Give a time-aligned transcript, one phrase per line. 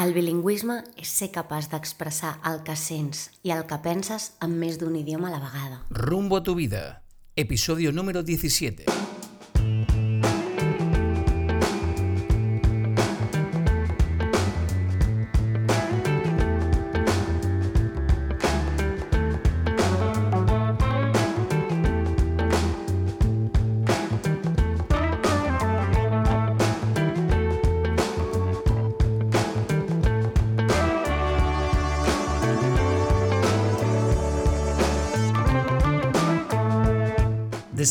[0.00, 4.78] El bilingüisme és ser capaç d'expressar el que sents i el que penses en més
[4.80, 5.82] d'un idioma a la vegada.
[5.90, 7.02] Rumbo a tu vida,
[7.36, 8.88] episodio número 17.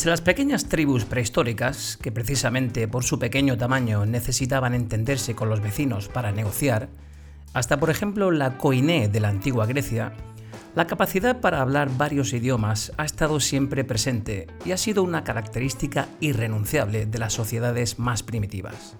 [0.00, 5.60] Desde las pequeñas tribus prehistóricas, que precisamente por su pequeño tamaño necesitaban entenderse con los
[5.60, 6.88] vecinos para negociar,
[7.52, 10.14] hasta por ejemplo la koiné de la antigua Grecia,
[10.74, 16.08] la capacidad para hablar varios idiomas ha estado siempre presente y ha sido una característica
[16.20, 18.96] irrenunciable de las sociedades más primitivas.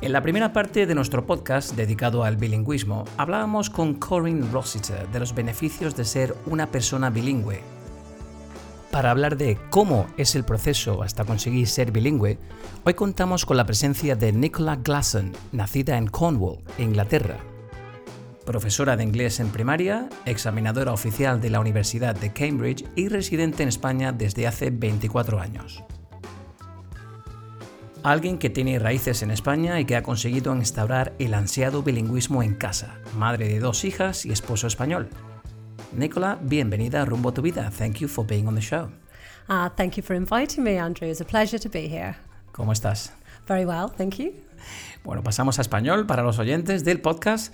[0.00, 5.20] En la primera parte de nuestro podcast dedicado al bilingüismo, hablábamos con Corinne Rossiter de
[5.20, 7.62] los beneficios de ser una persona bilingüe
[8.90, 12.38] para hablar de cómo es el proceso hasta conseguir ser bilingüe,
[12.84, 17.38] hoy contamos con la presencia de Nicola Glasson, nacida en Cornwall, Inglaterra.
[18.44, 23.68] Profesora de inglés en primaria, examinadora oficial de la Universidad de Cambridge y residente en
[23.68, 25.84] España desde hace 24 años.
[28.02, 32.54] Alguien que tiene raíces en España y que ha conseguido instaurar el ansiado bilingüismo en
[32.54, 35.10] casa, madre de dos hijas y esposo español.
[35.92, 37.70] Nicola, bienvenida a Rumbo a tu Vida.
[37.70, 38.90] Thank you for being on the show.
[39.48, 41.08] Uh, thank you for inviting me, Andrew.
[41.08, 42.16] It's a pleasure to be here.
[42.52, 43.12] ¿Cómo estás?
[43.48, 44.32] Very well, thank you.
[45.02, 47.52] Bueno, pasamos a español para los oyentes del podcast.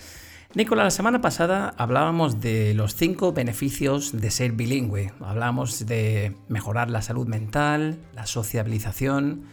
[0.55, 5.13] Nicola, la semana pasada hablábamos de los cinco beneficios de ser bilingüe.
[5.21, 9.45] Hablábamos de mejorar la salud mental, la sociabilización,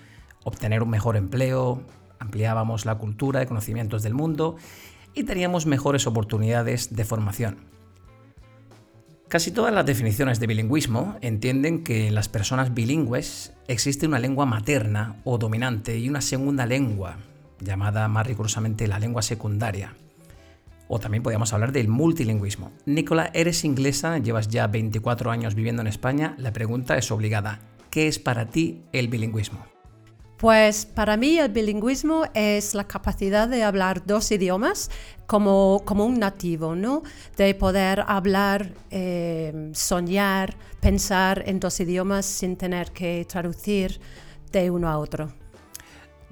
[0.44, 1.84] obtener un mejor empleo,
[2.20, 4.58] ampliábamos la cultura y conocimientos del mundo
[5.14, 7.58] y teníamos mejores oportunidades de formación.
[9.34, 14.46] Casi todas las definiciones de bilingüismo entienden que en las personas bilingües existe una lengua
[14.46, 17.18] materna o dominante y una segunda lengua,
[17.60, 19.96] llamada más rigurosamente la lengua secundaria.
[20.88, 22.74] O también podríamos hablar del multilingüismo.
[22.86, 26.36] Nicola, eres inglesa, llevas ya 24 años viviendo en España.
[26.38, 27.60] La pregunta es obligada.
[27.90, 29.73] ¿Qué es para ti el bilingüismo?
[30.44, 34.92] Pues para mí el bilingüismo es la capacidad de hablar dos idiomas
[35.26, 37.02] como, como un nativo, ¿no?
[37.38, 44.02] De poder hablar, eh, soñar, pensar en dos idiomas sin tener que traducir
[44.52, 45.32] de uno a otro.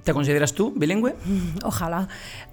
[0.04, 1.16] ¿Te consideras tú bilingüe?
[1.64, 2.06] Ojalá.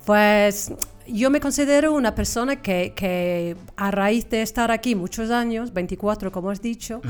[0.05, 0.71] Pues
[1.11, 6.49] yo me considero una persona que, a raíz de estar aquí muchos años, 24 como
[6.49, 7.01] has dicho,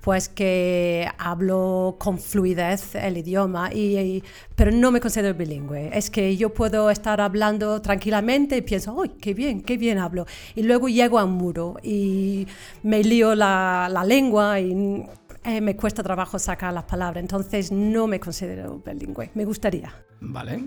[0.00, 4.22] pues que hablo con fluidez el idioma, y,
[4.54, 5.90] pero no me considero bilingüe.
[5.92, 10.26] Es que yo puedo estar hablando tranquilamente y pienso, ¡ay, qué bien, qué bien hablo!
[10.54, 12.46] Y luego llego a un muro y
[12.82, 15.04] me lío la, la lengua y
[15.44, 17.22] eh, me cuesta trabajo sacar las palabras.
[17.22, 19.30] Entonces no me considero bilingüe.
[19.34, 19.92] Me gustaría.
[20.20, 20.64] Vale.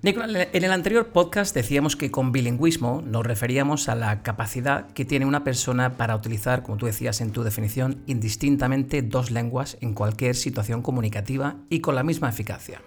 [0.00, 5.04] Nicolás, en el anterior podcast decíamos que con bilingüismo nos referíamos a la capacidad que
[5.04, 9.94] tiene una persona para utilizar, como tú decías en tu definición, indistintamente dos lenguas en
[9.94, 12.80] cualquier situación comunicativa y con la misma eficacia.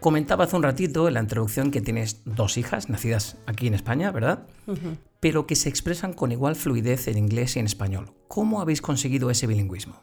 [0.00, 4.10] Comentaba hace un ratito en la introducción que tienes dos hijas nacidas aquí en España,
[4.10, 4.46] ¿verdad?
[5.20, 8.12] Pero que se expresan con igual fluidez en inglés y en español.
[8.26, 10.02] ¿Cómo habéis conseguido ese bilingüismo?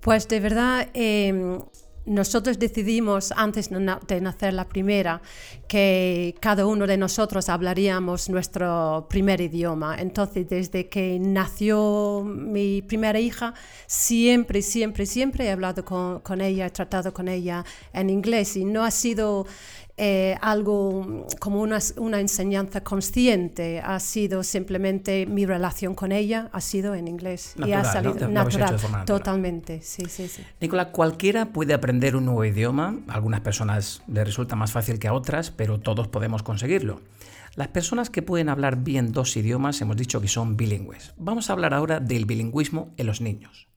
[0.00, 1.60] Pues de verdad, em,
[2.04, 5.22] nosotros decidimos antes de nacer la primera
[5.68, 9.96] que cada uno de nosotros hablaríamos nuestro primer idioma.
[9.98, 13.54] Entonces, desde que nació mi primera hija,
[13.86, 18.64] siempre, siempre, siempre he hablado con, con ella, he tratado con ella en inglés y
[18.64, 19.46] no ha sido
[19.96, 26.60] eh, algo como una, una, enseñanza consciente, ha sido simplemente mi relación con ella, ha
[26.62, 29.82] sido en inglés y ha salido natural, totalmente.
[29.82, 30.42] Sí, sí, sí.
[30.60, 35.08] Nicola, cualquiera puede aprender un nuevo idioma, a algunas personas les resulta más fácil que
[35.08, 37.02] a otras, pero todos podemos conseguirlo.
[37.54, 41.12] Las personas que pueden hablar bien dos idiomas hemos dicho que son bilingües.
[41.18, 43.68] Vamos a hablar ahora del bilingüismo en los niños.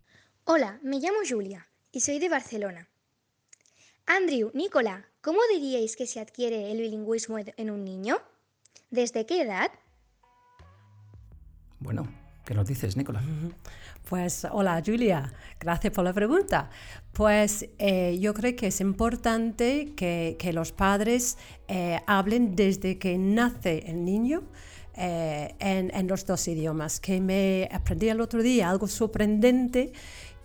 [0.46, 2.88] Hola, me llamo Julia y soy de Barcelona.
[4.06, 8.18] Andrew, Nicola, ¿cómo diríais que se adquiere el bilingüismo en un niño?
[8.92, 9.72] ¿Desde qué edad?
[11.80, 12.08] Bueno,
[12.46, 13.24] ¿qué nos dices, Nicola?
[14.08, 16.70] Pues hola Julia, gracias por la pregunta.
[17.12, 23.84] Pues eh, yo creo que es importante que, los padres eh, hablen desde que nace
[23.88, 24.44] el niño.
[24.98, 29.92] Eh, en, en, los dos idiomas, que me aprendí el otro día algo sorprendente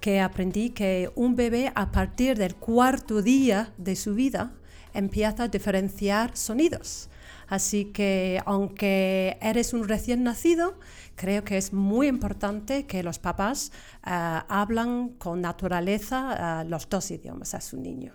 [0.01, 4.60] que aprendí que un bebé a partir del cuarto día de su vida
[4.95, 7.09] empieza a diferenciar sonidos.
[7.49, 10.79] Así que aunque eres un recién nacido,
[11.17, 13.73] creo que es muy importante que los papás
[14.07, 14.11] eh,
[14.49, 18.13] hablan con naturaleza eh, los dos idiomas a su niño.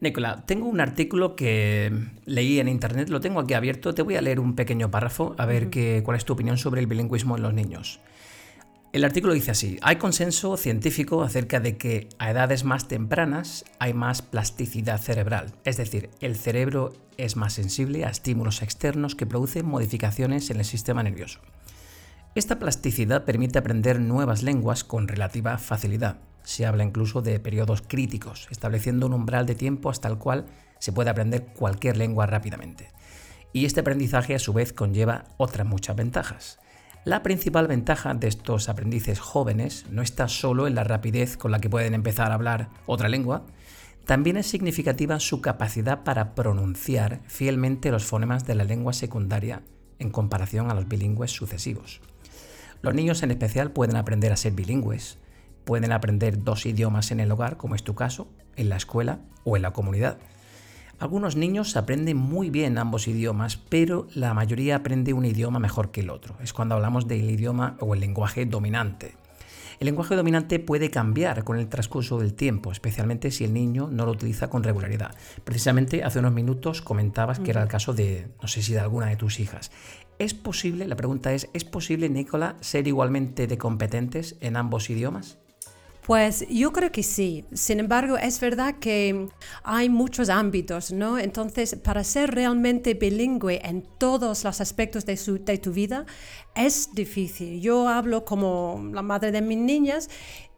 [0.00, 1.90] Nicola, tengo un artículo que
[2.26, 5.46] leí en internet, lo tengo aquí abierto, te voy a leer un pequeño párrafo a
[5.46, 8.00] ver qué, cuál es tu opinión sobre el bilingüismo en los niños.
[8.96, 13.92] El artículo dice así, hay consenso científico acerca de que a edades más tempranas hay
[13.92, 19.66] más plasticidad cerebral, es decir, el cerebro es más sensible a estímulos externos que producen
[19.66, 21.40] modificaciones en el sistema nervioso.
[22.34, 26.16] Esta plasticidad permite aprender nuevas lenguas con relativa facilidad.
[26.42, 30.46] Se habla incluso de periodos críticos, estableciendo un umbral de tiempo hasta el cual
[30.78, 32.88] se puede aprender cualquier lengua rápidamente.
[33.52, 36.58] Y este aprendizaje a su vez conlleva otras muchas ventajas.
[37.06, 41.60] La principal ventaja de estos aprendices jóvenes no está solo en la rapidez con la
[41.60, 43.46] que pueden empezar a hablar otra lengua,
[44.04, 49.62] también es significativa su capacidad para pronunciar fielmente los fonemas de la lengua secundaria
[50.00, 52.00] en comparación a los bilingües sucesivos.
[52.82, 55.18] Los niños en especial pueden aprender a ser bilingües,
[55.64, 58.26] pueden aprender dos idiomas en el hogar, como es tu caso,
[58.56, 60.18] en la escuela o en la comunidad.
[60.98, 66.00] Algunos niños aprenden muy bien ambos idiomas, pero la mayoría aprende un idioma mejor que
[66.00, 66.36] el otro.
[66.42, 69.14] Es cuando hablamos del idioma o el lenguaje dominante.
[69.78, 74.06] El lenguaje dominante puede cambiar con el transcurso del tiempo, especialmente si el niño no
[74.06, 75.14] lo utiliza con regularidad.
[75.44, 79.08] Precisamente hace unos minutos comentabas que era el caso de, no sé si de alguna
[79.08, 79.70] de tus hijas.
[80.18, 85.36] ¿Es posible, la pregunta es, ¿es posible, Nicola, ser igualmente de competentes en ambos idiomas?
[86.06, 87.44] Pues yo creo que sí.
[87.52, 89.26] Sin embargo, es verdad que
[89.64, 91.18] hay muchos ámbitos, ¿no?
[91.18, 96.06] Entonces, para ser realmente bilingüe en todos los aspectos de, de tu vida,
[96.54, 97.60] es difícil.
[97.60, 100.08] Yo hablo como la madre de mis niñas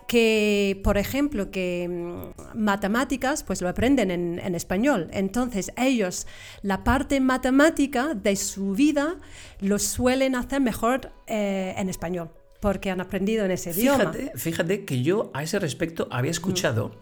[0.07, 5.09] que, por ejemplo, que mm, matemáticas, pues lo aprenden en, español.
[5.13, 6.27] Entonces, ellos,
[6.61, 9.17] la parte matemática de su vida,
[9.61, 12.31] lo suelen hacer mejor eh, en español,
[12.61, 14.13] porque han aprendido en ese idioma.
[14.35, 16.93] Fíjate que yo a ese respecto había escuchado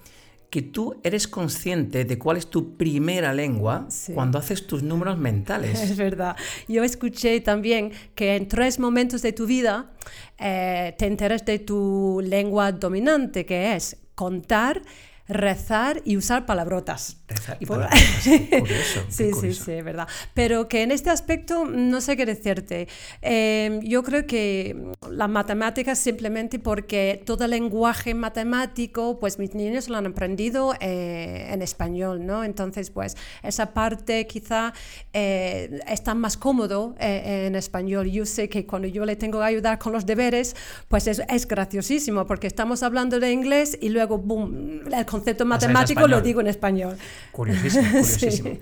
[0.50, 5.80] que tú eres consciente de cuál es tu primera lengua cuando haces tus números mentales.
[5.86, 6.36] Es verdad.
[6.68, 9.92] Yo escuché también que en tres momentos de tu vida
[10.38, 14.82] eh, te enteras de tu lengua dominante, que es contar,
[15.28, 17.18] rezar y usar palabrotas.
[17.28, 20.06] Rezar y curioso, sí, sí, sí, verdad.
[20.32, 22.86] Pero que en este aspecto no sé qué decirte.
[23.20, 29.96] Eh, yo creo que las matemáticas simplemente porque todo lenguaje matemático, pues mis niños lo
[29.96, 32.44] han aprendido eh, en español, ¿no?
[32.44, 34.72] Entonces, pues esa parte quizá
[35.12, 38.08] eh, está más cómodo en español.
[38.08, 40.54] Yo sé que cuando yo le tengo que ayudar con los deberes,
[40.86, 46.06] pues es, es graciosísimo porque estamos hablando de inglés y luego, boom, el concepto matemático
[46.06, 46.96] lo digo en español.
[47.32, 48.58] Curiosísimo, curiosísimo.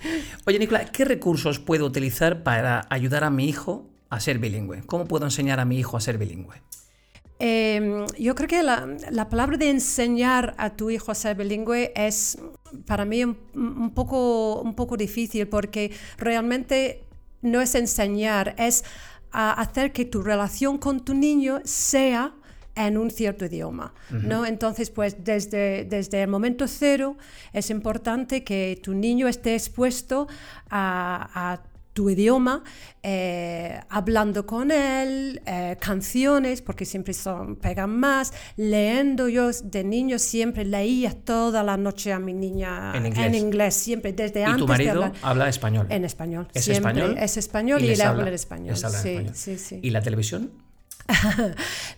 [0.47, 4.83] Oye, Nicola, ¿qué recursos puedo utilizar para ayudar a mi hijo a ser bilingüe?
[4.87, 6.63] ¿Cómo puedo enseñar a mi hijo a ser bilingüe?
[7.41, 11.93] Em, yo creo que la, la, palabra de enseñar a tu hijo a ser bilingüe
[11.97, 12.39] es
[12.87, 17.05] para mí un, poco, un poco difícil porque realmente
[17.43, 18.85] no es enseñar, es
[19.33, 22.35] hacer que tu relación con tu niño sea
[22.75, 24.47] en un cierto idioma, ¿no?
[24.47, 27.17] Entonces, pues desde, desde el momento cero
[27.53, 30.27] es importante que tu niño esté expuesto
[30.71, 31.61] a,
[31.93, 32.65] tu idioma,
[33.05, 39.29] eh, hablando con él, eh, canciones, porque siempre son, pegan más, leyendo.
[39.29, 44.45] Yo de niño siempre leía toda la noche a mi niña en inglés, siempre, desde
[44.45, 44.57] antes.
[44.57, 45.87] ¿Y tu marido habla español?
[45.89, 46.49] En español.
[46.53, 47.17] ¿Es español?
[47.17, 48.77] Es español y, le habla en español.
[48.77, 49.79] Sí, sí, sí.
[49.81, 50.64] ¿Y la televisión?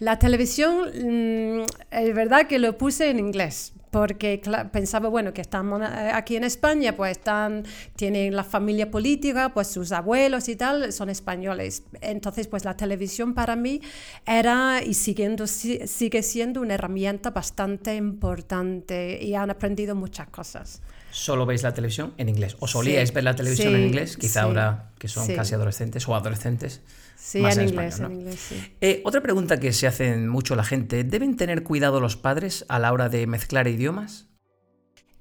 [0.01, 4.41] La televisión, mm, es verdad que lo puse en inglés, porque
[4.73, 9.69] pensaba, bueno, que estamos eh, aquí en España, pues están, tienen la familia política, pues
[9.69, 11.85] sus abuelos y tal son españoles.
[12.01, 13.81] Entonces, pues la televisión para mí
[14.27, 20.83] era y siguiendo, sigue siendo una herramienta bastante importante y han aprendido muchas cosas.
[21.11, 22.57] ¿Solo veis la televisión en inglés?
[22.61, 24.19] ¿O solíais ver la televisión en inglés?
[24.19, 26.83] Quizá ahora que son casi adolescentes o adolescentes.
[27.27, 28.55] Sí, en, inglés, en inglés, sí.
[28.81, 32.79] Eh, otra pregunta que se hace mucho la gente, ¿deben tener cuidado los padres a
[32.79, 34.29] la hora de mezclar idiomas?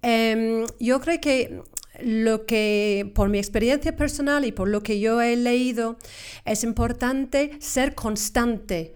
[0.04, 1.64] Em, yo creo que
[2.04, 5.98] lo que, por mi experiencia personal y por lo que yo he leído,
[6.46, 8.94] es importante ser constante,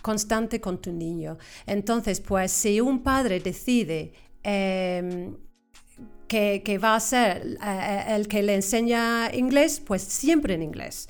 [0.00, 1.38] constante con tu niño.
[1.66, 4.12] Entonces, pues si un padre decide
[4.44, 5.34] em,
[6.26, 11.08] que, va a ser eh, el que le enseña inglés, pues siempre en inglés.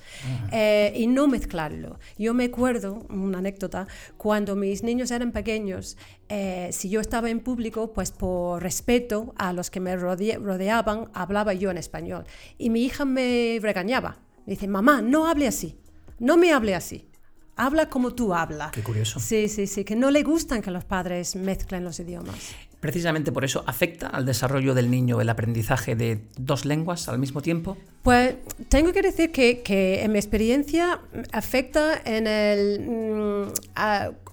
[0.52, 1.98] Eh, y no mezclarlo.
[2.18, 5.96] Yo me acuerdo, una anécdota, cuando mis niños eran pequeños,
[6.28, 11.54] eh, si yo estaba en público, pues por respeto a los que me rodeaban, hablaba
[11.54, 12.24] yo en español.
[12.58, 15.76] Y mi hija me regañaba Dice, mamá, no hable así,
[16.20, 17.08] no me hable así.
[17.56, 18.70] Habla como tú hablas.
[18.70, 19.18] Qué curioso.
[19.18, 22.54] Sí, sí, sí, que no le gustan que los padres mezclen los idiomas.
[22.80, 27.40] Precisamente por eso afecta al desarrollo del niño el aprendizaje de dos lenguas al mismo
[27.40, 27.76] tiempo.
[28.02, 28.36] Pues
[28.68, 31.00] tengo que decir que, en mi experiencia
[31.32, 32.80] afecta en el...
[32.80, 33.52] mm,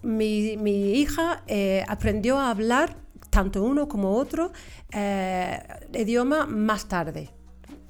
[0.03, 2.97] mi hija eh, aprendió a hablar
[3.33, 4.51] tanto uno como otro
[4.91, 5.59] eh,
[5.93, 7.31] idioma más tarde.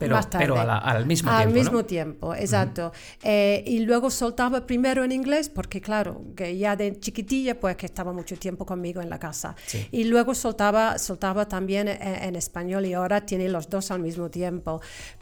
[0.04, 0.46] Pero- Más tarde.
[0.46, 1.60] pero la- al mismo Al tiempo, ¿no?
[1.64, 2.92] mismo tiempo, exacto.
[3.24, 7.86] Eh, y luego soltaba primero en inglés, porque claro, que ya de chiquitilla, pues que
[7.86, 9.56] estaba mucho tiempo conmigo en la casa.
[9.66, 9.88] Sí.
[9.92, 14.30] Y luego soltaba, soltaba también en, en español y ahora tiene los dos al mismo
[14.30, 14.82] tiempo.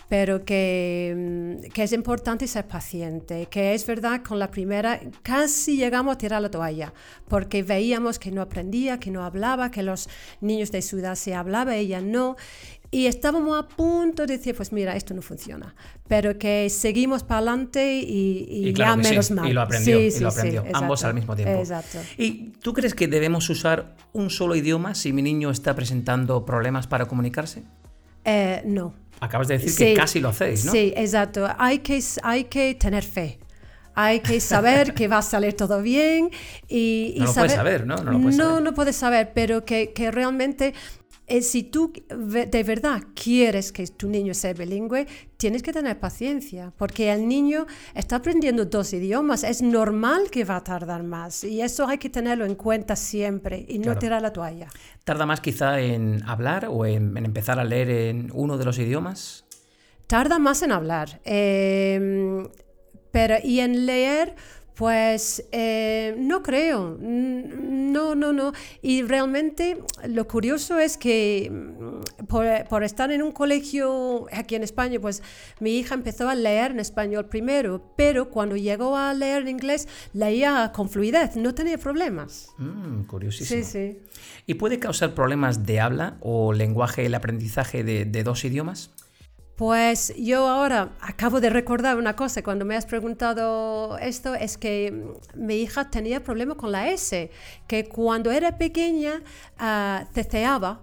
[0.10, 1.14] Pero que,
[1.66, 6.18] mm, que es importante ser paciente, que es verdad, con la primera casi llegamos a
[6.18, 6.94] tirar la toalla,
[7.28, 10.10] porque veíamos que no aprendía, que no hablaba, que los
[10.42, 12.36] niños de su edad se hablaba, ella no.
[12.94, 15.74] Y estábamos a punto de decir, pues mira, esto no funciona,
[16.10, 19.50] pero que seguimos para adelante y, y, Y claro ya que sí, menos mal.
[19.50, 21.58] y lo aprendió, Sí, y sí, lo aprendió, ambos exacto, al mismo tiempo.
[21.58, 22.00] Exacto.
[22.18, 26.86] ¿Y tú crees que debemos usar un solo idioma si mi niño está presentando problemas
[26.86, 27.64] para comunicarse?
[28.26, 28.94] Eh, no.
[29.22, 30.74] Acabas de decir que casi lo hacéis, ¿no?
[30.74, 31.48] Sí, exacto.
[31.58, 33.40] Hay que, hay que tener fe.
[33.94, 36.30] Hay que saber que va a salir todo bien
[36.68, 37.98] y, y No lo puedes saber, ¿no?
[37.98, 38.62] No lo puedes saber.
[38.64, 40.74] no puedes saber, pero que, que realmente
[41.38, 45.06] eh, si tú de verdad quieres que tu niño sea bilingüe,
[45.38, 49.44] tienes que tener paciencia, porque el niño está aprendiendo dos idiomas.
[49.44, 53.66] Es normal que va a tardar más y eso hay que tenerlo en cuenta siempre
[53.68, 54.00] y no Claro.
[54.00, 54.68] tirar la toalla.
[55.04, 58.78] ¿Tarda más quizá en hablar o en, en empezar a leer en uno de los
[58.78, 59.46] idiomas?
[60.08, 61.22] Tarda más en hablar.
[61.24, 62.48] eh,
[63.12, 64.36] pero, y en leer,
[64.76, 66.98] pues eh, no creo.
[67.00, 68.54] Mm, No, no, no.
[68.82, 74.64] Y realmente lo curioso es que mm, por, por estar en un colegio aquí en
[74.64, 75.22] España, pues
[75.60, 79.88] mi hija empezó a leer en español primero, pero cuando llegó a leer en inglés,
[80.14, 82.48] leía con fluidez, no tenía problemas.
[82.58, 83.64] Mm, curiosísimo.
[83.64, 84.00] Sí, sí.
[84.48, 88.92] ¿Y puede causar problemas de habla o lenguaje el aprendizaje de, de dos idiomas?
[89.62, 94.92] Pues yo ahora acabo de recordar una cosa cuando me has preguntado esto, es que
[94.92, 97.30] mm, mi hija tenía problemas con la S,
[97.68, 99.22] que cuando era pequeña
[100.16, 100.82] ceceaba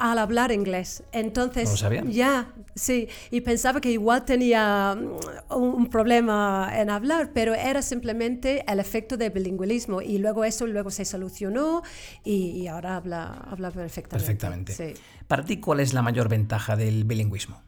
[0.00, 1.04] al hablar inglés.
[1.12, 2.02] Entonces, No lo sabía.
[2.04, 7.80] ya, sí, y pensaba que igual tenía mm, un, un problema en hablar, pero era
[7.80, 11.82] simplemente el efecto del bilingüismo y luego eso luego se solucionó
[12.24, 14.18] y, y ahora habla, habla perfectamente.
[14.26, 14.72] Perfectamente.
[14.74, 14.94] Sí.
[15.28, 17.62] Para ti, ¿cuál es la mayor ventaja del bilingüismo?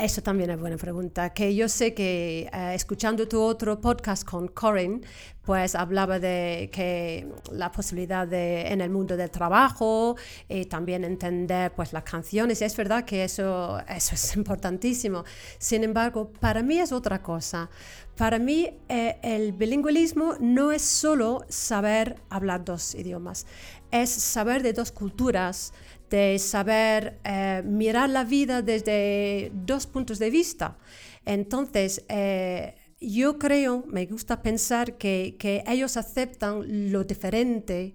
[0.00, 1.28] Eso también es buena pregunta.
[1.30, 5.02] Que yo sé que eh, escuchando tu otro podcast con Corinne,
[5.42, 10.16] pues hablaba de que la posibilidad de en el mundo del trabajo
[10.48, 12.62] y también entender pues las canciones.
[12.62, 15.24] Y es verdad que eso, eso es importantísimo.
[15.58, 17.68] Sin embargo, para mí es otra cosa.
[18.16, 23.46] Para mí eh, el bilingüismo no es solo saber hablar dos idiomas,
[23.90, 25.72] es saber de dos culturas,
[26.10, 30.76] de saber eh, mirar la vida desde dos puntos de vista.
[31.24, 37.94] Entonces, eh, yo creo, me gusta pensar que, que ellos aceptan lo diferente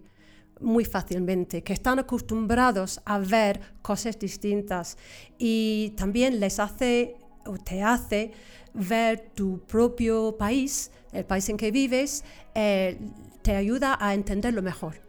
[0.62, 4.98] muy fácilmente, que están acostumbrados a ver cosas distintas
[5.38, 8.32] y también les hace o te hace
[8.74, 12.24] ver tu propio país, el país en que vives,
[12.56, 12.98] eh,
[13.42, 15.05] te ayuda a entenderlo mejor.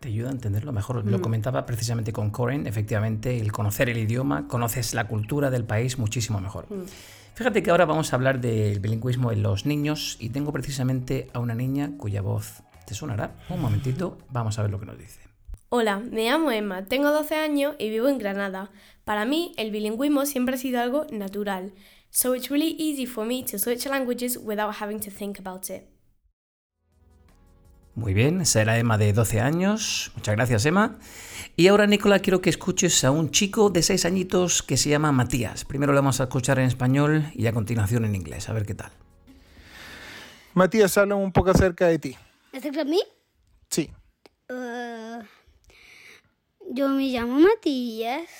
[0.00, 1.04] Te ayuda a entenderlo mejor.
[1.04, 1.10] Mm.
[1.10, 5.98] Lo comentaba precisamente con Coren, efectivamente, el conocer el idioma, conoces la cultura del país
[5.98, 6.66] muchísimo mejor.
[6.70, 6.84] Mm.
[7.34, 11.38] Fíjate que ahora vamos a hablar del bilingüismo en los niños y tengo precisamente a
[11.38, 13.36] una niña cuya voz te sonará.
[13.48, 15.20] Un momentito, vamos a ver lo que nos dice.
[15.68, 18.70] Hola, me llamo Emma, tengo 12 años y vivo en Granada.
[19.04, 21.74] Para mí, el bilingüismo siempre ha sido algo natural,
[22.10, 25.97] so it's really easy for me to switch languages without having to think about it.
[27.98, 30.12] Muy bien, será Emma de 12 años.
[30.14, 31.00] Muchas gracias, Emma.
[31.56, 35.10] Y ahora, Nicola, quiero que escuches a un chico de 6 añitos que se llama
[35.10, 35.64] Matías.
[35.64, 38.48] Primero le vamos a escuchar en español y a continuación en inglés.
[38.48, 38.92] A ver qué tal.
[40.54, 42.16] Matías, habla un poco acerca de ti.
[42.52, 43.02] ¿Acerca de mí?
[43.68, 43.90] Sí.
[44.48, 45.18] Eh,
[46.70, 48.30] yo me llamo Matías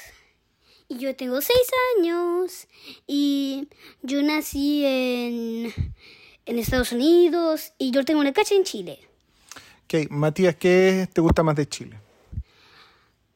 [0.86, 1.66] y yo tengo seis
[1.98, 2.68] años
[3.08, 3.68] y
[4.02, 5.74] yo nací en,
[6.46, 9.07] en Estados Unidos y yo tengo una casa en Chile.
[9.90, 11.98] Ok, Matías, ¿qué te gusta más de Chile?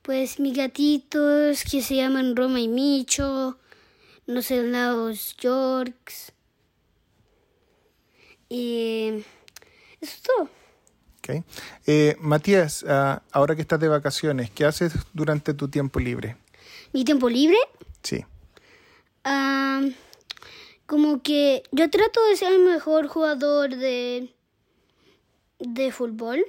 [0.03, 3.57] Pues mis gatitos que se llaman Roma y Micho,
[4.27, 6.35] los helados Yorks
[8.51, 9.25] y
[10.03, 10.43] eso es todo.
[10.43, 11.43] Ok.
[11.87, 16.37] Eh, Matías, ah, ahora que estás de vacaciones, ¿qué haces durante tu tiempo libre?
[16.93, 18.27] Mi tiempo libre Ah, Sí.
[19.25, 19.95] Am,
[20.85, 24.35] como que yo trato de ser el mejor jugador de,
[25.63, 26.45] de fútbol.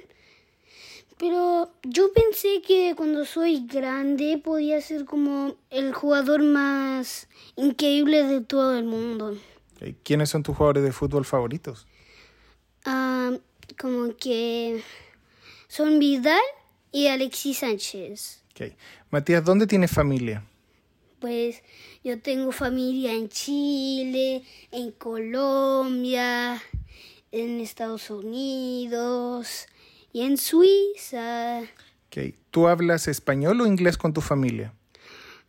[1.18, 8.40] Pero yo pensé que cuando soy grande podía ser como el jugador más increíble de
[8.40, 9.36] todo el mundo.
[10.02, 11.86] ¿Quiénes son tus jugadores de fútbol favoritos?
[12.84, 13.32] Ah,
[13.78, 14.82] como que
[15.68, 16.40] son Vidal
[16.90, 18.42] y Alexis Sánchez.
[18.50, 18.72] Ok.
[19.10, 20.44] Matías, ¿dónde tienes familia?
[21.20, 21.62] Pues
[22.02, 26.62] yo tengo familia en Chile, en Colombia,
[27.34, 29.66] en Estados Unidos
[30.12, 31.62] y en Suiza.
[32.06, 32.34] Ok.
[32.50, 34.72] ¿Tú hablas español o inglés con tu familia?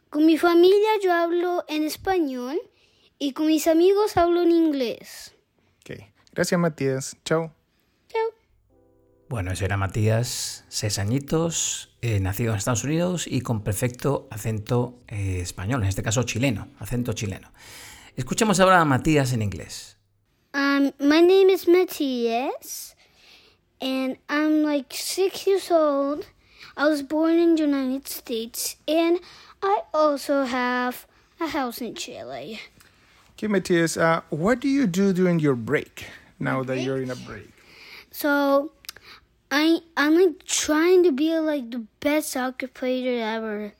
[0.09, 2.57] Con mi familia yo hablo en español
[3.19, 5.35] y con mis amigos hablo en inglés.
[5.81, 5.99] Ok.
[6.33, 7.17] Gracias, Matías.
[7.23, 7.53] Chao.
[8.07, 8.29] Chao.
[9.29, 14.97] Bueno, ese era Matías, seis añitos, eh, nacido en Estados Unidos y con perfecto acento
[15.07, 17.51] eh, español, en este caso chileno, acento chileno.
[18.15, 19.94] Escuchemos ahora a Matías en inglés.
[20.55, 22.95] Um, my name is Matthias,
[23.81, 26.27] and I'm like six years old.
[26.77, 29.19] I was born in the United States, and
[29.61, 31.07] I also have
[31.41, 32.61] a house in Chile.
[33.33, 36.07] Okay, Matías, uh, what do you do during your break
[36.39, 37.51] now that you're in a break?
[38.11, 38.71] So,
[39.51, 43.73] I I'm like trying to be like the best soccer player ever,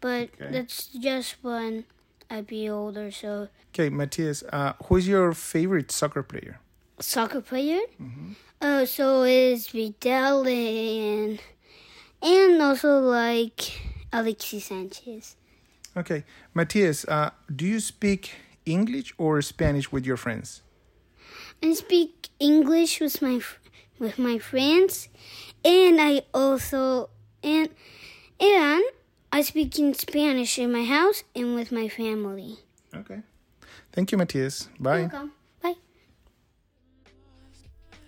[0.00, 0.52] but Okay.
[0.52, 1.84] that's just when
[2.32, 3.10] I be older.
[3.10, 6.58] So, Okay, Matthias, uh, who is your favorite soccer player?
[7.00, 7.80] soccer player.
[8.60, 11.40] Uh, so is Vidal and
[12.22, 13.60] and also like
[14.12, 15.36] Alexis Sanchez.
[15.96, 16.24] Okay,
[16.54, 18.30] Matthias, uh, do you speak
[18.64, 20.62] English or Spanish with your friends?
[21.62, 23.40] I speak English with my
[23.98, 25.08] with my friends,
[25.64, 27.10] and I also
[27.42, 27.68] and
[28.40, 28.84] and
[29.34, 32.58] I speak in Spanish in my house and with my family.
[32.94, 33.22] Okay.
[33.90, 34.68] Thank you, Matías.
[34.78, 35.08] Bye.
[35.08, 35.32] Welcome.
[35.62, 35.76] Bye.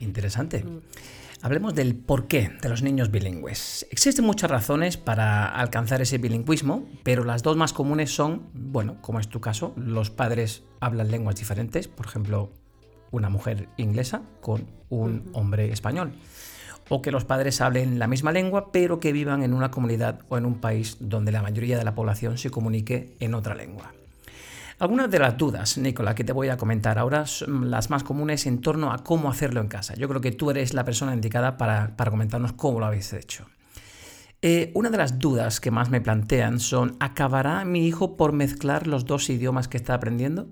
[0.00, 0.62] Interesante.
[1.40, 3.86] Hablemos del porqué de los niños bilingües.
[3.90, 9.18] Existen muchas razones para alcanzar ese bilingüismo, pero las dos más comunes son, bueno, como
[9.18, 12.52] es tu caso, los padres hablan lenguas diferentes, por ejemplo,
[13.10, 16.12] una mujer inglesa con un hombre español.
[16.88, 20.36] O que los padres hablen la misma lengua, pero que vivan en una comunidad o
[20.36, 23.92] en un país donde la mayoría de la población se comunique en otra lengua.
[24.78, 28.46] Algunas de las dudas, Nicola, que te voy a comentar ahora son las más comunes
[28.46, 29.94] en torno a cómo hacerlo en casa.
[29.94, 33.46] Yo creo que tú eres la persona indicada para, comentarnos cómo lo habéis hecho.
[34.42, 38.86] Eh, una de las dudas que más me plantean son, ¿acabará mi hijo por mezclar
[38.86, 40.48] los dos idiomas que está aprendiendo?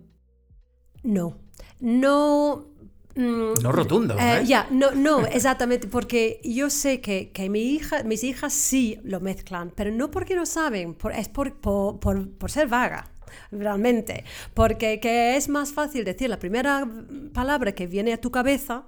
[1.02, 1.38] No,
[1.80, 2.71] no...
[3.14, 4.44] mm, No rotundo, eh, ¿eh?
[4.46, 9.20] Ya, no, no, exactamente, porque yo sé que, que mi hija, mis hijas sí lo
[9.20, 13.10] mezclan, pero no porque no saben, por- es por, por, por- por ser vaga,
[13.50, 16.86] realmente, porque que es más fácil decir la primera
[17.32, 18.84] palabra que viene a tu cabeza,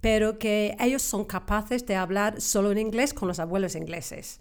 [0.00, 4.40] pero que ellos son capaces de hablar solo en inglés con los abuelos ingleses.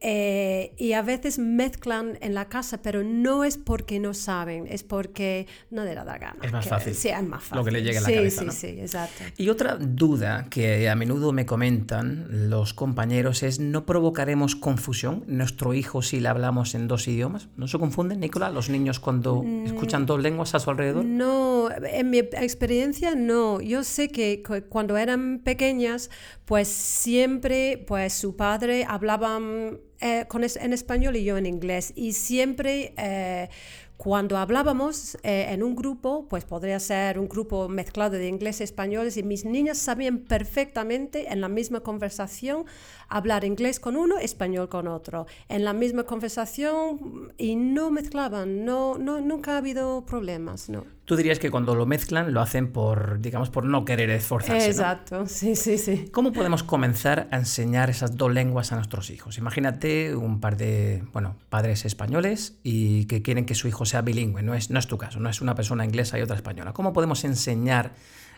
[0.00, 4.84] Eh, y a veces mezclan en la casa, pero no es porque no saben, es
[4.84, 6.36] porque no le da la gana.
[6.42, 7.58] Es más que- fácil Sí, es más fácil.
[7.58, 8.52] lo que le llegue a la sí, cabeza, Sí, ¿no?
[8.52, 9.24] sí, exacto.
[9.36, 15.74] Y otra duda que a menudo me comentan los compañeros es ¿no provocaremos confusión nuestro
[15.74, 17.48] hijo si le hablamos en dos idiomas?
[17.56, 21.04] ¿No se confunden, Nicola, los niños cuando escuchan dos lenguas a su alrededor?
[21.04, 23.60] No, en mi experiencia no.
[23.60, 26.08] Yo sé que cu- cuando eran pequeñas,
[26.44, 31.46] pues siempre, pues su padre hablaba mm, eh, con es- en español y yo en
[31.46, 31.92] inglés.
[31.96, 33.48] Y siempre eh,
[33.96, 38.64] cuando hablábamos eh, en un grupo, pues podría ser un grupo mezclado de inglés y
[38.64, 42.64] españoles y mis niñas sabían perfectamente en la misma conversación
[43.08, 45.26] hablar inglés con uno, español con otro.
[45.48, 50.97] En la misma conversación y no mezclaban, no, no, nunca ha habido problemas, no.
[51.08, 54.66] Tú dirías que cuando lo mezclan lo hacen por, digamos, por no querer esforzarse.
[54.66, 54.70] ¿no?
[54.70, 56.10] Exacto, sí, sí, sí.
[56.12, 59.38] ¿Cómo podemos comenzar a enseñar esas dos lenguas a nuestros hijos?
[59.38, 64.42] Imagínate un par de, bueno, padres españoles y que quieren que su hijo sea bilingüe.
[64.42, 66.74] No es, no es tu caso, no es una persona inglesa y otra española.
[66.74, 67.94] ¿Cómo podemos enseñar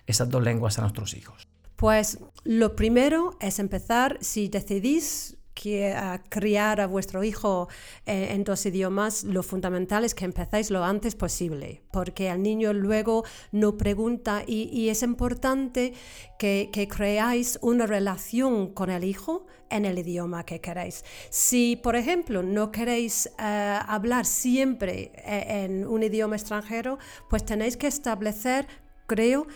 [0.06, 1.48] esas dos lenguas a nuestros hijos?
[1.74, 7.68] Pues lo primero es empezar, si decidís que, a criar a vuestro hijo
[8.06, 12.72] eh, en dos idiomas, lo fundamental es que empecéis lo antes posible, porque el niño
[12.72, 15.92] luego no pregunta y, es importante
[16.38, 21.04] que, creáis una relación con el hijo en el idioma que queréis.
[21.30, 27.76] Si, por ejemplo, no queréis eh, hablar siempre eh, en un idioma extranjero, pues tenéis
[27.76, 28.66] que establecer
[29.06, 29.48] creo,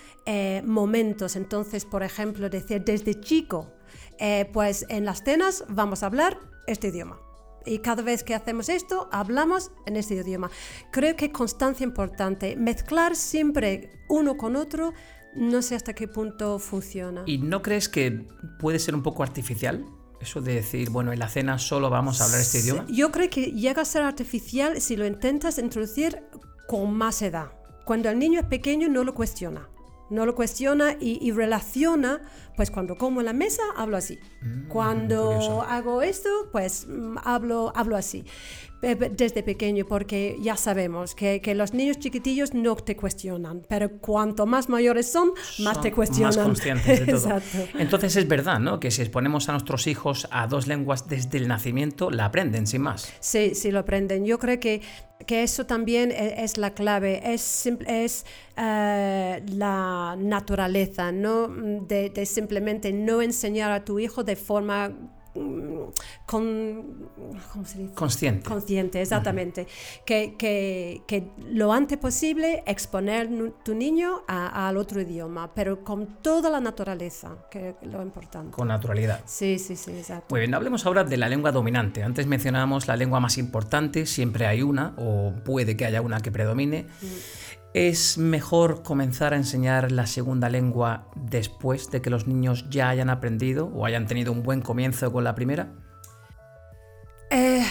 [0.65, 1.37] momentos.
[1.37, 3.74] Entonces, por ejemplo, decir desde chico,
[4.19, 7.19] eh, pues en las cenas vamos a hablar este idioma.
[7.67, 10.51] Y cada vez que hacemos esto, hablamos en este idioma.
[10.93, 12.57] Creo que constancia importante.
[12.57, 14.93] Mezclar siempre uno con otro,
[15.35, 17.23] no sé hasta qué punto funciona.
[17.27, 18.27] ¿Y no crees que
[18.59, 19.85] puede ser un poco artificial?
[20.21, 22.87] Eso de decir, bueno, en la cena solo vamos a hablar este idioma.
[22.89, 26.23] Yo creo que llega a ser artificial si lo intentas introducir
[26.69, 27.53] con más edad.
[27.85, 29.69] Cuando el niño es pequeño no lo cuestiona.
[30.15, 32.23] No lo cuestiona y, y relaciona,
[32.57, 34.19] pues cuando como en la mesa hablo así.
[34.69, 35.63] cuando curioso.
[35.63, 38.25] hago esto, pues mm, hablo, hablo así.
[38.85, 44.47] Desde pequeño, porque ya sabemos que, que los niños chiquitillos no te cuestionan, pero cuanto
[44.47, 46.35] más mayores son, más Son te cuestionan.
[46.37, 47.37] Más conscientes de todo.
[47.37, 47.79] Exacto.
[47.79, 48.81] Entonces es verdad, ¿no?
[48.81, 52.83] Que si exponemos a nuestros hijos a dos lenguas desde el nacimiento, la aprenden sin
[52.83, 53.13] más.
[53.21, 54.25] Sí, sí lo aprenden.
[54.25, 54.83] Yo creo que,
[55.27, 61.49] que eso también e- es, la clave, es, es eh, la naturaleza, ¿no?
[61.49, 64.93] De, de simplemente no enseñar a tu hijo de forma
[66.27, 67.11] con,
[67.53, 67.95] ¿cómo se dice?
[67.95, 68.49] Consciente.
[68.49, 69.67] Consciente, exactamente.
[70.07, 73.29] que, que, que lo antes posible exponer
[73.65, 78.53] tu niño al otro idioma, pero con toda la naturaleza, que es lo importante.
[78.53, 79.23] Con naturalidad.
[79.27, 80.27] Sí, sí, sí, exacto.
[80.31, 82.03] Muy bien, hablemos ahora de la lengua dominante.
[82.03, 86.31] Antes mencionábamos la lengua más importante, siempre hay una, o puede que haya una que
[86.31, 86.87] predomine.
[87.75, 93.11] ¿Es mejor comenzar a enseñar la segunda lengua después de que los niños ya hayan
[93.11, 95.75] aprendido o hayan tenido un buen comienzo con la primera?
[97.31, 97.67] Eh,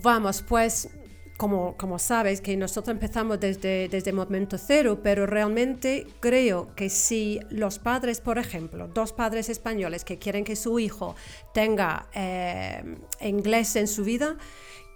[0.00, 0.88] vamos, pues
[1.36, 6.88] como, como sabes que nosotros empezamos desde, desde el momento cero, pero realmente creo que
[6.88, 11.16] si los padres, por ejemplo, dos padres españoles que quieren que su hijo
[11.52, 14.36] tenga eh, inglés en su vida,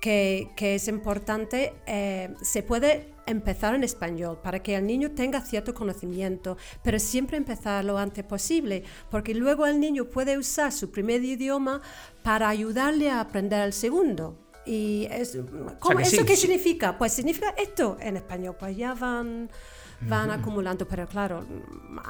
[0.02, 5.40] que, que es importante, eh, se puede empezar en español para que el niño tenga
[5.42, 10.90] cierto conocimiento, pero siempre empezar lo antes posible, porque luego el niño puede usar su
[10.90, 11.80] primer idioma
[12.24, 14.36] para ayudarle a aprender el segundo.
[14.66, 15.38] Y es,
[15.78, 16.42] ¿cómo- que sí, ¿Eso qué sí.
[16.42, 16.98] significa?
[16.98, 19.50] Pues significa esto en español, pues ya van,
[20.08, 21.44] van acumulando, pero claro,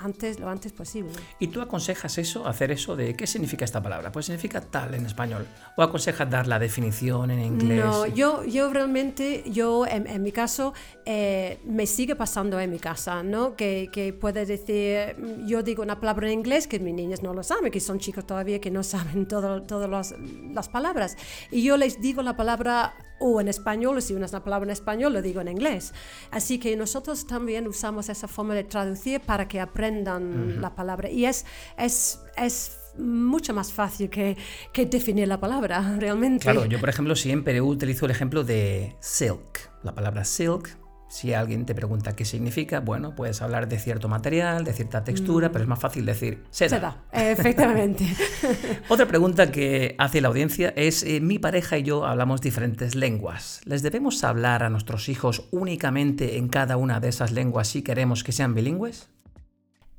[0.03, 1.13] antes, lo antes posible.
[1.39, 4.13] ¿Y tú aconsejas eso, hacer eso de qué significa esta palabra?
[4.13, 5.47] Pues significa tal en español.
[5.77, 7.85] ¿O aconsejas dar la definición en inglés?
[7.85, 10.75] No, yo, yo realmente, yo en, en mi caso,
[11.05, 13.57] eh, me sigue pasando en mi casa, ¿no?
[13.57, 17.43] Que, que puede decir, yo digo una palabra en inglés que mis niños no lo
[17.43, 20.15] saben, que son chicos todavía que no saben todas
[20.53, 21.17] las palabras.
[21.51, 24.73] Y yo les digo la palabra o en español, si una es una palabra en
[24.73, 25.95] español, lo digo en inglés.
[26.31, 31.09] Así que nosotros también usamos esa forma de traducir para que aprendan la palabra.
[31.09, 31.47] Y es,
[31.79, 34.37] es, es mucho más fácil que,
[34.73, 36.43] que definir la palabra, realmente.
[36.43, 39.71] Claro, yo por ejemplo siempre utilizo el ejemplo de silk.
[39.83, 40.77] La palabra silk,
[41.13, 45.53] si alguien te pregunta qué significa, bueno, puedes hablar de cierto material, de cierta textura,
[45.53, 46.71] pero es más fácil decir seda.
[46.71, 48.07] Se da, efectivamente.
[48.89, 53.61] Otra pregunta que hace la audiencia es, eh, mi pareja y yo hablamos diferentes lenguas.
[53.67, 58.25] ¿Les debemos hablar a nuestros hijos únicamente en cada una de esas lenguas si queremos
[58.25, 59.11] que sean bilingües?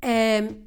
[0.02, 0.62] Eh,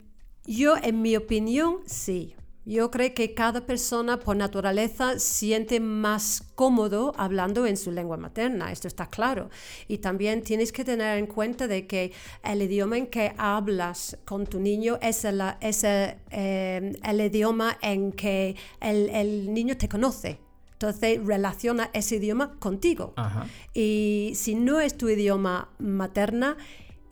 [0.46, 2.37] yo, en mi opinión, sí.
[2.70, 8.74] Yo creo que cada persona por naturaleza siente más cómodo hablando en su lengua materna,
[8.74, 9.50] esto está claro.
[9.88, 12.12] Y también tienes que tener en cuenta de que
[12.44, 17.78] el idioma en que hablas con tu niño es el, es el, eh, el idioma
[17.82, 20.42] en que el, el niño te conoce.
[20.74, 23.14] Entonces relaciona ese idioma contigo.
[23.16, 23.48] Ajá.
[23.74, 26.58] Y si no es tu idioma materna,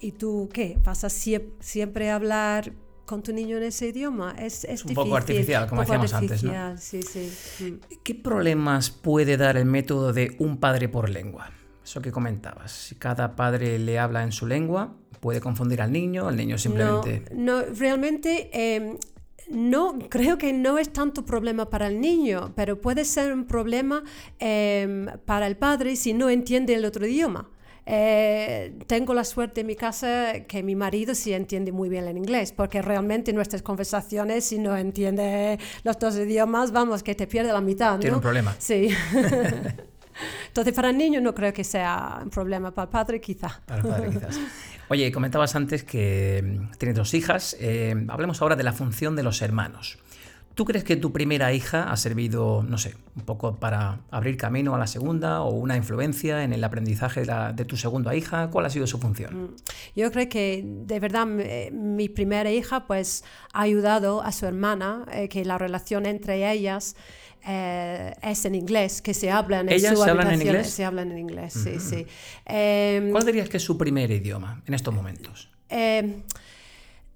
[0.01, 0.77] ¿y tú qué?
[0.83, 2.73] ¿Vas a sie- siempre hablar
[3.05, 4.35] con tu niño en ese idioma?
[4.37, 6.51] Es, es, un poco difícil, artificial, como un poco decíamos antes, ¿no?
[6.51, 7.79] artificial, Sí, sí.
[8.03, 11.49] ¿Qué problemas puede dar el método de un padre por lengua?
[11.83, 12.71] Eso que comentabas.
[12.71, 17.25] Si cada padre le habla en su lengua, puede confundir al niño, el niño simplemente...
[17.31, 18.97] No, no, realmente eh,
[19.49, 24.03] no, creo que no es tanto problema para el niño, pero puede ser un problema
[24.39, 27.49] eh, para el padre si no entiende el otro idioma.
[27.87, 32.17] Eh, tengo la suerte en mi casa que mi marido sí entiende muy bien el
[32.17, 37.53] inglés, porque realmente nuestras conversaciones, si no entiende los dos idiomas, vamos, que te pierde
[37.53, 37.99] la mitad.
[37.99, 38.17] Tiene ¿no?
[38.17, 38.55] un problema.
[38.57, 38.89] Sí.
[40.47, 43.61] Entonces, para el niño no creo que sea un problema, para el padre quizá.
[43.65, 44.39] Para el padre, quizás.
[44.87, 47.55] Oye, comentabas antes que mm, tienes dos hijas.
[47.59, 49.99] eh, hablemos ahora de la función de los hermanos.
[50.55, 54.73] ¿Tú crees que tu primera hija ha servido, no sé, un poco para abrir camino
[54.73, 58.49] a la segunda o una influencia en el aprendizaje de, la- de tu segunda hija?
[58.49, 59.55] ¿Cuál ha sido su función?
[59.97, 65.05] Yo creo que de verdad eh, mi primera hija pues ha ayudado a su hermana,
[65.11, 66.95] eh, que la relación entre ellas
[67.45, 70.69] eh, es en inglés, que se hablan en ¿Ellas su se hablan en inglés?
[70.69, 72.05] Se hablan en inglés, sí, sí.
[72.45, 75.49] Em, ¿Cuál dirías que es su primer idioma en estos momentos?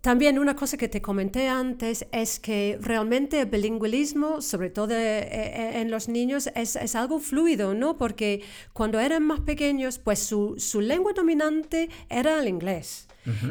[0.01, 5.19] También una cosa que te comenté antes es que realmente el bilingüismo, sobre todo eh,
[5.19, 7.97] eh, en los niños, es, es, algo fluido, ¿no?
[7.97, 13.09] Porque cuando eran más pequeños, pues su, su lengua dominante era el inglés.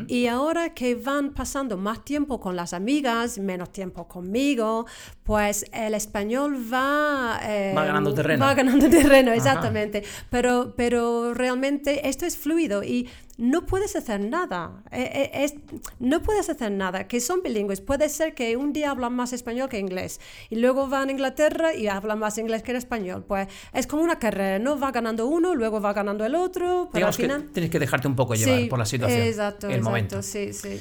[0.09, 4.87] Y ahora que van pasando más tiempo con las amigas, menos tiempo conmigo,
[5.29, 7.39] pues el español va...
[7.43, 8.47] Eh, va ganando terreno.
[8.47, 10.03] Va ganando terreno, exactamente.
[10.31, 14.83] Pero, pero realmente esto es fluido y no puedes hacer nada.
[14.91, 15.57] Eh, eh, es,
[15.99, 17.83] no puedes hacer nada, que son bilingües.
[17.83, 21.75] Puede ser que un día hablan más español que inglés y luego van a Inglaterra
[21.75, 23.23] y hablan más inglés que español.
[23.29, 24.81] Pues es como una carrera, ¿no?
[24.81, 26.89] Va ganando uno, luego va ganando el otro.
[26.95, 29.21] Digamos que tienes que dejarte un poco llevar por la situación.
[29.21, 30.23] Exacto, el exacto, momento.
[30.23, 30.81] sí, sí.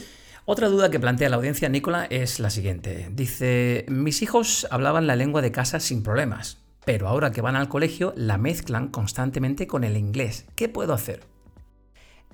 [0.49, 3.10] Otra duda que plantea la audiencia, Nicola, es la siguiente.
[3.12, 7.67] Dice, mis hijos hablaban la lengua de casa sin problemas, pero ahora que van al
[7.67, 10.45] colegio la mezclan constantemente con el inglés.
[10.55, 11.19] ¿Qué puedo hacer?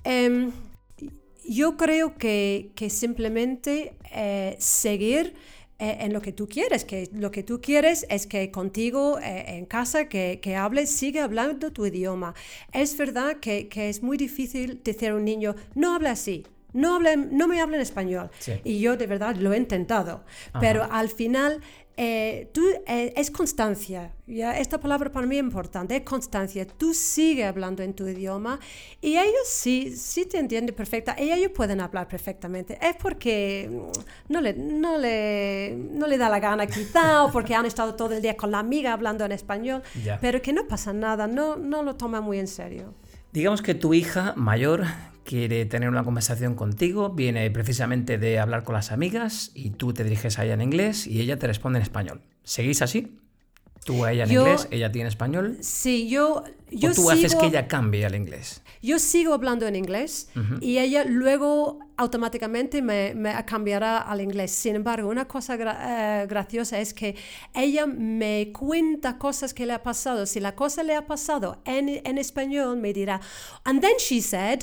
[0.04, 0.52] Um,
[1.44, 5.34] yo creo que, simplemente eh, seguir
[5.80, 9.56] eh, en lo que tú quieres, que lo que tú quieres es que contigo eh,
[9.56, 12.34] en casa, que, que, hables, sigue hablando tu idioma.
[12.72, 16.44] Es verdad que, es muy difícil decir a un niño, no habla así.
[16.74, 18.30] No, hable, no me habla en español.
[18.38, 18.52] Sí.
[18.64, 20.24] Y yo de verdad lo he intentado.
[20.52, 20.60] Ajá.
[20.60, 21.62] Pero al final
[21.96, 24.12] eh, tú, eh, es constancia.
[24.26, 24.58] ¿ya?
[24.58, 26.66] Esta palabra para mí es importante, es constancia.
[26.66, 28.58] Tú sigue hablando en tu idioma
[29.00, 32.78] y ellos sí, sí te entienden perfecta y ellos pueden hablar perfectamente.
[32.82, 37.54] Es porque mm, no le, no le, no le da la gana quizá o porque
[37.54, 39.82] han estado todo el día con la amiga hablando en español,
[40.20, 42.94] pero que no pasa nada, no, no lo toma muy en serio.
[43.34, 44.84] Digamos que tu hija mayor
[45.24, 50.04] quiere tener una conversación contigo, viene precisamente de hablar con las amigas y tú te
[50.04, 52.20] diriges a ella en inglés y ella te responde en español.
[52.44, 53.18] ¿Seguís así?
[53.84, 55.56] Tú a ella en Yo- inglés, ella a ti en español.
[55.62, 58.62] Sí, yo, yo o tú haces que ella cambie al inglés.
[58.84, 60.28] Yo sigo hablando en inglés
[60.60, 64.50] y ella luego automáticamente me, me cambiará al inglés.
[64.50, 65.78] Sin embargo, una cosa gra-
[66.22, 67.14] eh, graciosa es que
[67.54, 70.26] ella me cuenta cosas que le ha pasado.
[70.26, 73.20] Si la cosa le ha pasado en, en español, me dirá,
[73.64, 74.60] and then she said,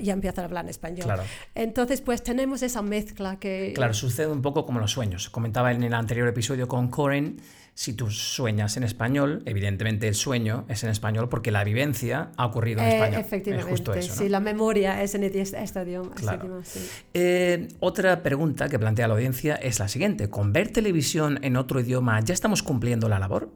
[0.00, 1.04] y empieza a hablar en español.
[1.04, 1.24] Claro.
[1.54, 3.72] Entonces, pues tenemos esa mezcla que...
[3.74, 5.28] Claro, sucede un poco como los sueños.
[5.28, 7.40] Comentaba en el anterior episodio con Coren,
[7.76, 12.46] si tú sueñas en español, evidentemente el sueño es en español porque la vivencia ha
[12.46, 13.20] ocurrido en Eh, español.
[13.20, 14.12] efectivamente, Es justo eso.
[14.14, 14.18] ¿no?
[14.22, 16.10] sí, la memoria es en este este idioma.
[16.10, 16.60] este Claro.
[16.62, 16.80] sí.
[17.14, 20.30] Eh, otra pregunta que plantea la audiencia es la siguiente.
[20.30, 23.50] ¿Con ver televisión en otro idioma ya estamos cumpliendo la labor?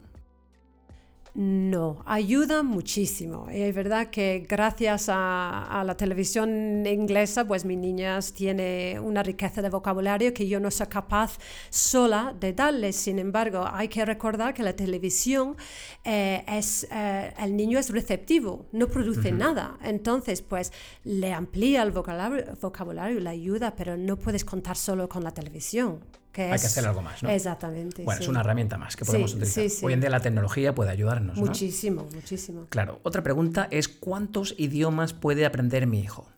[1.40, 3.46] No, ayuda muchísimo.
[3.48, 9.22] Y es verdad que gracias a, a la televisión inglesa, pues mi niña tiene una
[9.22, 11.38] riqueza de vocabulario que yo no soy capaz
[11.70, 12.96] sola de darles.
[12.96, 15.57] Sin embargo, hay que recordar que la televisión
[16.03, 19.79] eh, es, eh, el niño es receptivo, no produce nada.
[19.85, 20.72] Entonces, pues
[21.05, 26.01] le amplía el vocabulario, vocabulario, le ayuda, pero no puedes contar solo con la televisión.
[26.38, 27.31] Que Hay es- que hacer algo más, ¿no?
[27.31, 28.05] Exactamente.
[28.05, 29.68] Bueno, es una herramienta más que podemos Sí, utilizar.
[29.70, 29.85] sí.
[29.85, 31.37] Hoy en día la tecnología puede ayudarnos.
[31.37, 31.44] ¿no?
[31.46, 32.66] Muchísimo, muchísimo.
[32.68, 36.29] Claro, otra pregunta es ¿cuántos idiomas puede aprender mi hijo?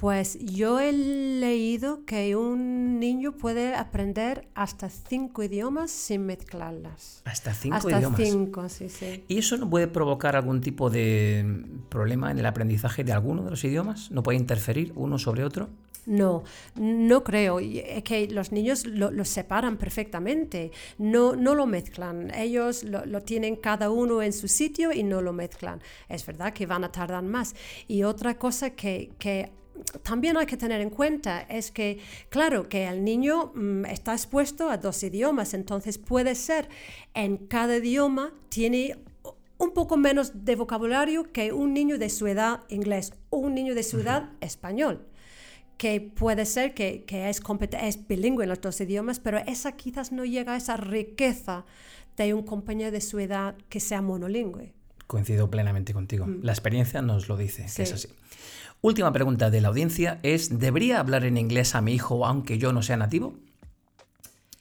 [0.00, 7.20] Pues yo he leído que un niño puede aprender hasta cinco idiomas sin mezclarlas.
[7.26, 8.18] Hasta cinco hasta idiomas.
[8.22, 9.22] cinco, sí, sí.
[9.28, 13.50] ¿Y eso no puede provocar algún tipo de problema en el aprendizaje de alguno de
[13.50, 14.10] los idiomas?
[14.10, 15.68] ¿No puede interferir uno sobre otro?
[16.06, 16.44] No,
[16.76, 17.60] no creo.
[17.60, 20.70] Es que los niños lo, lo separan perfectamente.
[20.98, 22.32] No, no lo mezclan.
[22.34, 25.80] Ellos lo, lo tienen cada uno en su sitio y no lo mezclan.
[26.08, 27.54] Es verdad que van a tardar más.
[27.88, 29.50] Y otra cosa que, que
[30.02, 34.70] también hay que tener en cuenta es que, claro, que el niño mm, está expuesto
[34.70, 36.68] a dos idiomas, entonces puede ser
[37.14, 38.98] en cada idioma tiene
[39.58, 43.74] un poco menos de vocabulario que un niño de su edad inglés o un niño
[43.74, 45.06] de su edad español
[45.80, 47.40] que puede ser que, que es,
[47.80, 51.64] es bilingüe en los dos idiomas, pero esa quizás no llega a esa riqueza
[52.18, 54.74] de un compañero de su edad que sea monolingüe.
[55.06, 56.26] Coincido plenamente contigo.
[56.42, 57.94] La experiencia nos lo dice, que es Sí.
[57.94, 58.08] así.
[58.82, 62.74] Última pregunta de la audiencia es, ¿debería hablar en inglés a mi hijo aunque yo
[62.74, 63.34] no sea nativo?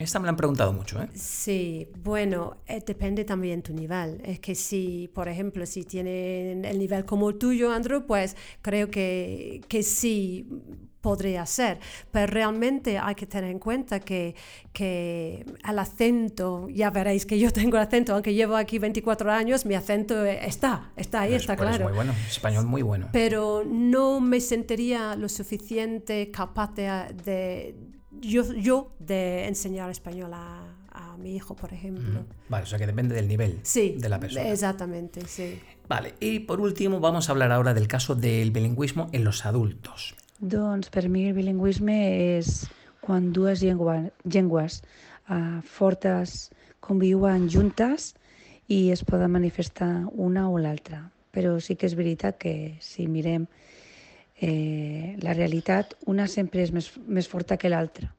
[0.01, 1.09] Esta me la han preguntado mucho, ¿eh?
[1.13, 4.21] Sí, bueno, eh, depende también tu nivel.
[4.23, 8.89] Es que si, por ejemplo, si tienen el nivel como el tuyo, Andrew, pues creo
[8.89, 10.47] que, que sí
[11.01, 11.79] podría ser.
[12.12, 14.35] Pero realmente hay que tener en cuenta que,
[14.71, 19.75] que el acento, ya veréis que yo tengo acento, aunque llevo aquí 24 años, mi
[19.75, 21.89] acento está, está ahí, Es- está pues es claro.
[21.89, 23.09] muy bueno, español muy bueno.
[23.12, 26.85] Pero no me sentiría lo suficiente capaz de,
[27.25, 27.75] de-
[28.21, 32.25] yo, yo de enseñar español a, a mi hijo, por ejemplo.
[32.49, 34.47] Vale, o sea que depende del nivel Sí, de la persona.
[34.49, 35.60] exactamente, sí.
[35.88, 40.15] Vale, y por último vamos a hablar ahora del caso del bilingüismo en los adultos.
[40.39, 42.69] Doncs per mi el bilingüisme és
[43.01, 44.84] quan dues llengua, llengües
[45.29, 48.13] uh, fortes conviuen juntes
[48.67, 51.10] i es poden manifestar una o l'altra.
[51.34, 53.47] Però sí que és veritat que si mirem
[54.41, 58.13] eh, la realitat, una sempre és més, més forta que l'altra.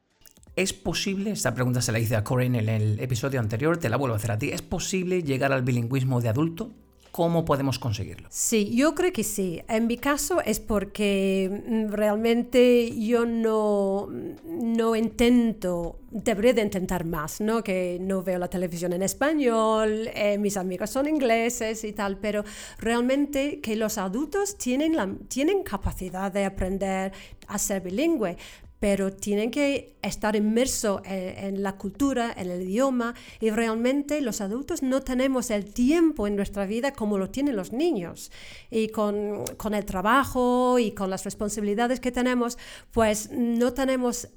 [0.55, 3.97] ¿Es posible, esta pregunta se la hice a Corinne en el episodio anterior, te la
[3.97, 6.71] vuelvo a hacer a ti, ¿es posible llegar al bilingüismo de adulto?
[7.11, 8.29] ¿Cómo podemos conseguirlo?
[8.31, 9.61] Sí, yo creo que sí.
[9.67, 14.07] En mi caso es porque mm, realmente yo no,
[14.45, 17.63] no intento, debería de intentar más, ¿no?
[17.63, 22.45] Que no veo la televisión en español, eh, mis amigos son ingleses y tal, pero
[22.77, 27.11] realmente que los adultos tienen, la, tienen capacidad de aprender
[27.47, 28.37] a ser bilingüe,
[28.81, 34.41] pero tienen que estar inmersos en, en, la cultura, en el idioma, y realmente los
[34.41, 38.31] adultos no tenemos el tiempo en nuestra vida como lo tienen los niños.
[38.71, 42.57] Y con, con el trabajo y con las responsabilidades que tenemos,
[42.89, 44.29] pues no tenemos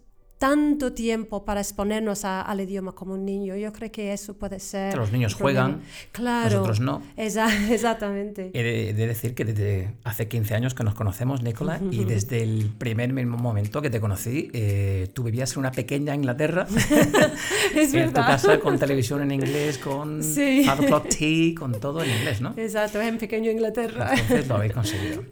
[0.44, 3.56] tanto tiempo para exponernos a, al idioma como un niño.
[3.56, 4.94] Yo creo que eso puede ser...
[4.94, 5.80] Los niños juegan,
[6.12, 7.02] claro, nosotros no.
[7.16, 8.50] Esa, exactamente.
[8.52, 11.94] He de, de, decir que desde hace 15 años que nos conocemos, Nicola, uh -huh.
[11.94, 16.14] y desde el primer mismo momento que te conocí, eh, tú vivías en una pequeña
[16.14, 16.66] Inglaterra,
[17.74, 20.66] es en tu casa con televisión en inglés, con sí.
[20.68, 22.52] O'Clock Tea, con todo en inglés, ¿no?
[22.58, 24.10] Exacto, en pequeño Inglaterra.
[24.12, 25.22] Entonces lo habéis conseguido.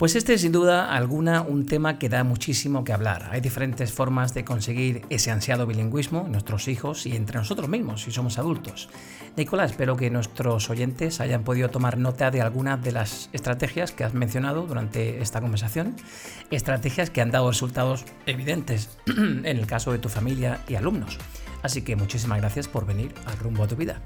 [0.00, 3.28] Pues este es sin duda alguna un tema que da muchísimo que hablar.
[3.32, 8.00] Hay diferentes formas de conseguir ese ansiado bilingüismo en nuestros hijos y entre nosotros mismos
[8.00, 8.88] si somos adultos.
[9.36, 14.04] Nicolás, espero que nuestros oyentes hayan podido tomar nota de algunas de las estrategias que
[14.04, 15.94] has mencionado durante esta conversación.
[16.50, 21.18] Estrategias que han dado resultados evidentes en el caso de tu familia y alumnos.
[21.62, 24.00] Así que muchísimas gracias por venir al rumbo a tu vida.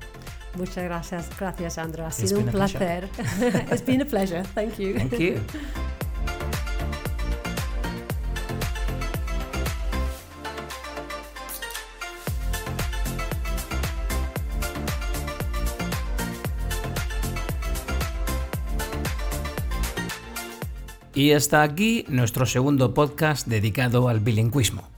[0.57, 2.07] Muchas gracias, gracias Sandra.
[2.07, 3.09] Ha It's sido un placer.
[3.73, 4.43] It's been a pleasure.
[4.55, 4.95] Thank you.
[4.95, 5.41] Thank you.
[21.15, 24.94] Y hasta aquí nuestro segundo podcast dedicado al bilingüismo.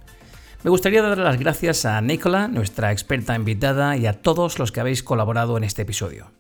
[0.67, 4.81] Me gustaría dar las gracias a Nicola, nuestra experta invitada, y a todos los que
[4.81, 6.33] habéis colaborado en este episodio.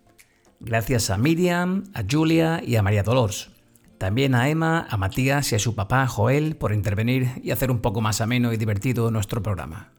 [0.58, 3.50] Gracias a Miriam, a Julia y a María Dolores.
[3.98, 7.78] También a Emma, a Matías y a su papá Joel por intervenir y hacer un
[7.78, 9.92] poco más ameno y divertido nuestro programa.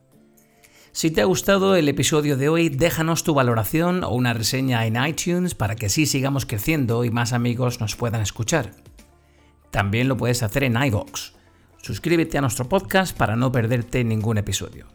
[0.92, 5.02] Si te ha gustado el episodio de hoy, déjanos tu valoración o una reseña en
[5.06, 8.72] iTunes para que así sigamos creciendo y más amigos nos puedan escuchar.
[9.72, 11.37] También lo puedes hacer en iVoox.
[11.82, 14.86] Suscríbete a nuestro podcast para no perderte ningún episodio.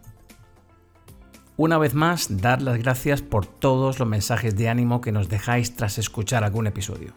[1.56, 5.74] Una vez más, dar las gracias por todos los mensajes de ánimo que nos dejáis
[5.76, 7.14] tras escuchar algún episodio.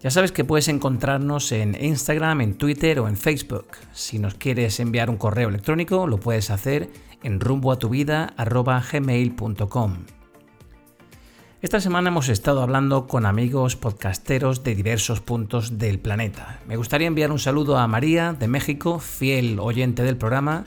[0.00, 3.68] Ya sabes que puedes encontrarnos en Instagram, en Twitter o en Facebook.
[3.92, 6.90] Si nos quieres enviar un correo electrónico, lo puedes hacer
[7.22, 10.21] en rumboatuvida.gmail.com.
[11.62, 16.58] Esta semana hemos estado hablando con amigos podcasteros de diversos puntos del planeta.
[16.66, 20.64] Me gustaría enviar un saludo a María de México, fiel oyente del programa.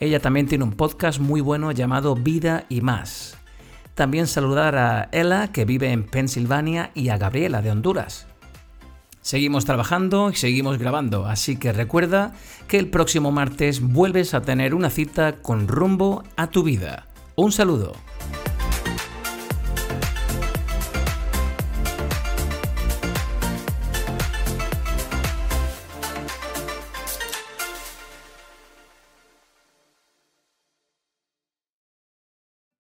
[0.00, 3.38] Ella también tiene un podcast muy bueno llamado Vida y Más.
[3.94, 8.26] También saludar a Ella, que vive en Pensilvania, y a Gabriela de Honduras.
[9.20, 12.34] Seguimos trabajando y seguimos grabando, así que recuerda
[12.66, 17.06] que el próximo martes vuelves a tener una cita con rumbo a tu vida.
[17.36, 17.92] Un saludo.